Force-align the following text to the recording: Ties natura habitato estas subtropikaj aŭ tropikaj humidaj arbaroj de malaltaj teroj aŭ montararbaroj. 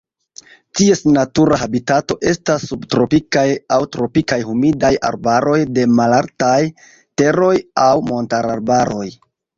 Ties 0.77 1.01
natura 1.17 1.57
habitato 1.65 2.15
estas 2.31 2.65
subtropikaj 2.71 3.45
aŭ 3.77 3.79
tropikaj 3.97 4.39
humidaj 4.49 4.91
arbaroj 5.11 5.59
de 5.79 5.85
malaltaj 6.01 6.59
teroj 7.23 7.55
aŭ 7.87 7.91
montararbaroj. 8.13 9.07